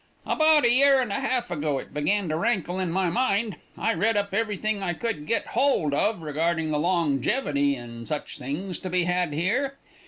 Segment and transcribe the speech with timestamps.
[0.25, 3.57] "About a year and a half ago it began to rankle in my mind.
[3.77, 8.79] I read up everything I could get hold of regarding the longevity and such things
[8.79, 9.77] to be had here.